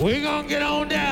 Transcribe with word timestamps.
We're 0.00 0.22
gonna 0.22 0.48
get 0.48 0.62
on 0.62 0.88
down 0.88 1.09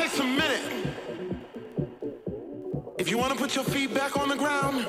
takes 0.00 0.18
a 0.18 0.24
minute. 0.24 0.62
If 2.98 3.10
you 3.10 3.18
want 3.18 3.34
to 3.34 3.38
put 3.38 3.54
your 3.54 3.64
feet 3.64 3.92
back 3.92 4.16
on 4.16 4.30
the 4.30 4.36
ground, 4.36 4.86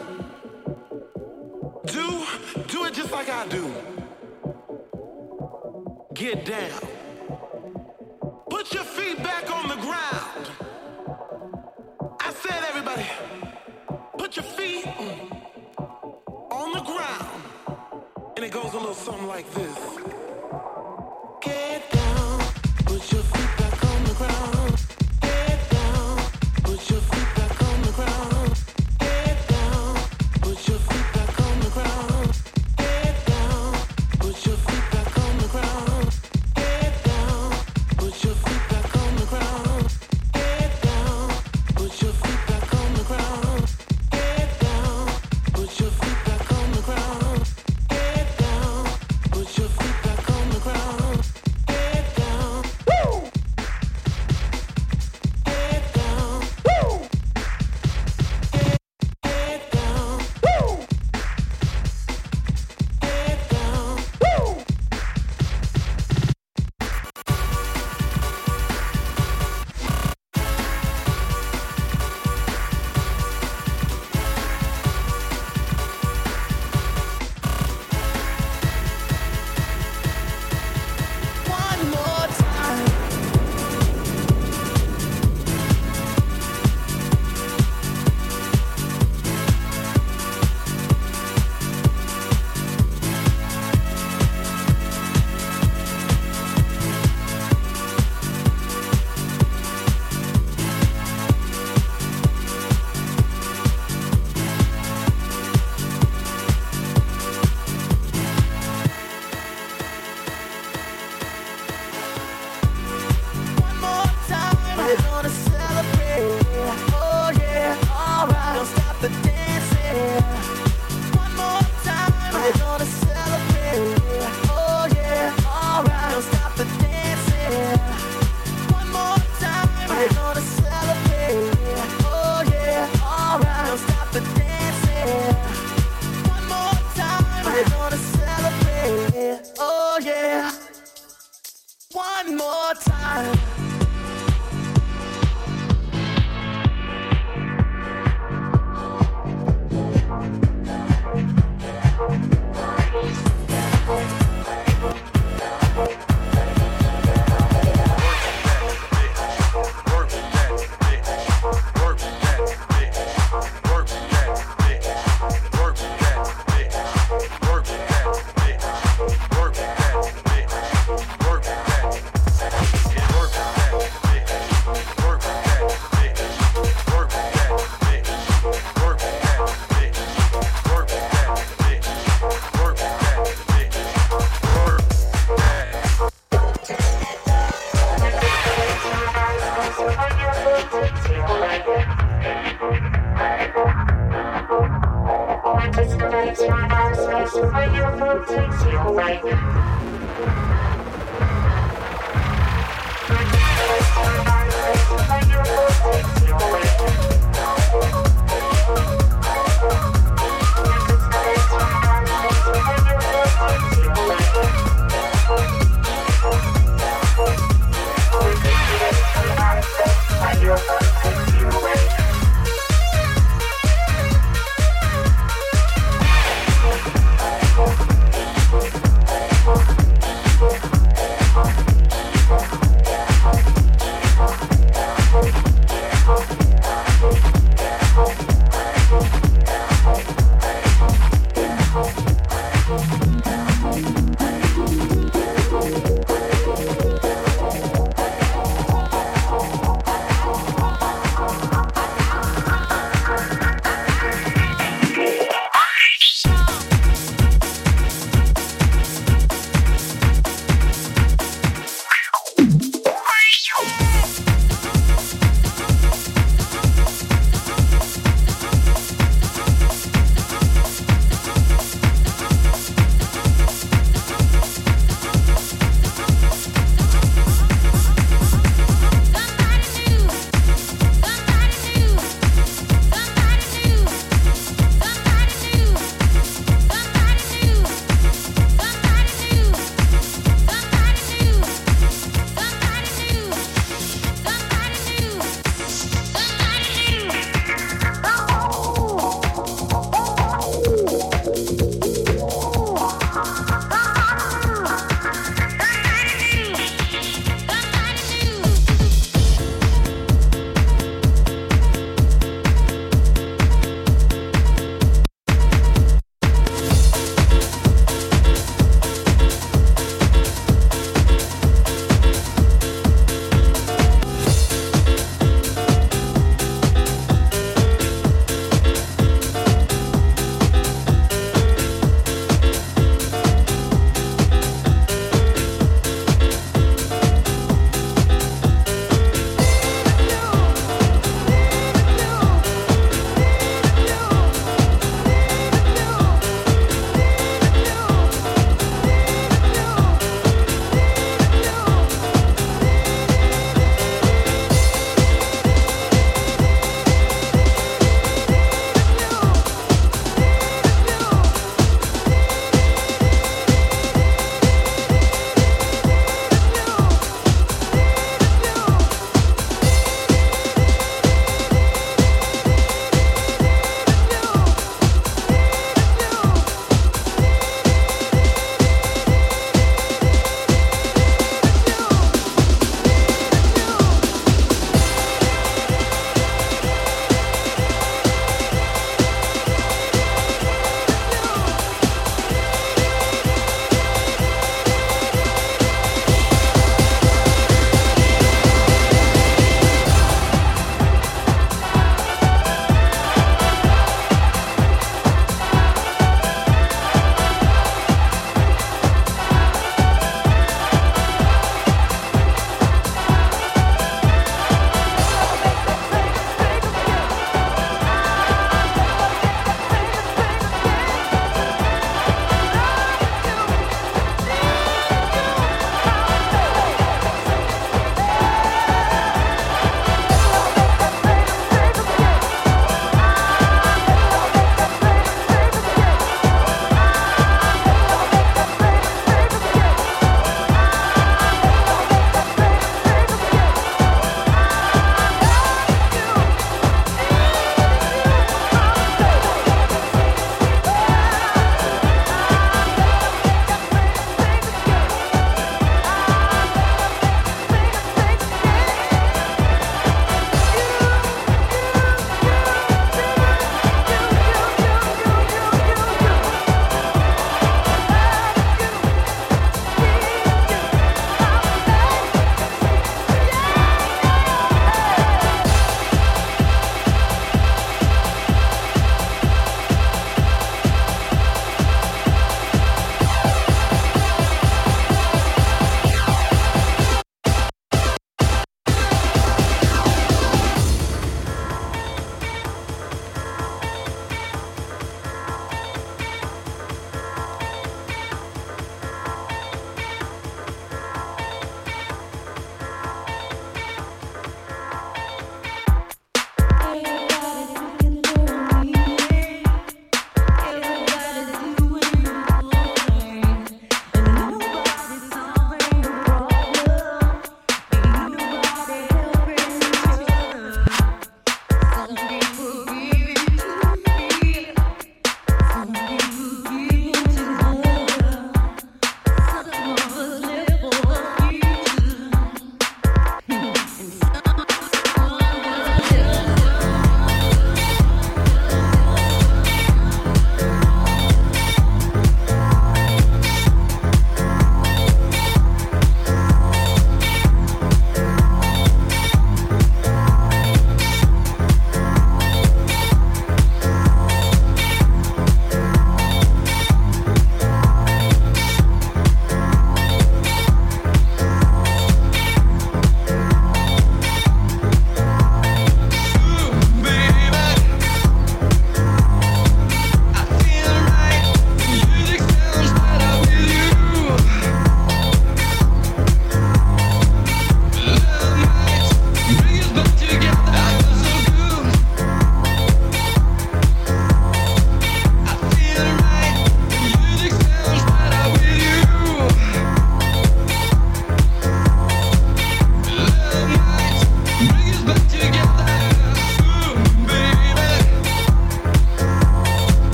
do, 1.85 2.25
do 2.67 2.85
it 2.85 2.93
just 2.93 3.11
like 3.11 3.29
I 3.29 3.45
do. 3.47 3.73
Get 6.13 6.45
down. 6.45 6.79
Put 8.49 8.73
your 8.73 8.85
feet 8.85 9.17
back 9.17 9.51
on 9.51 9.67
the 9.67 9.79
ground. 9.87 10.43
I 12.21 12.31
said, 12.31 12.63
everybody, 12.69 13.07
put 14.17 14.37
your 14.37 14.45
feet 14.45 14.87
on 16.51 16.71
the 16.71 16.83
ground. 16.91 17.43
And 18.37 18.45
it 18.45 18.51
goes 18.51 18.71
a 18.73 18.77
little 18.77 18.93
something 18.93 19.27
like 19.27 19.51
this. 19.51 19.77
Get 21.41 21.91
down, 21.91 22.39
put 22.85 23.11
your 23.11 23.23
feet 23.23 23.60